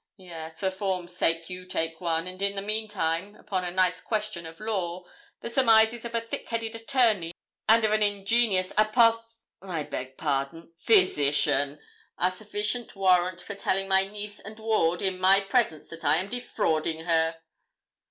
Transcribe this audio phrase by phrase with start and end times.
[0.17, 4.47] 'Yes, for form's sake you take one, and in the meantime, upon a nice question
[4.47, 5.03] of law,
[5.41, 7.31] the surmises of a thick headed attorney
[7.69, 11.79] and of an ingenious apoth I beg pardon, physician
[12.17, 16.29] are sufficient warrant for telling my niece and ward, in my presence, that I am
[16.29, 17.35] defrauding her!'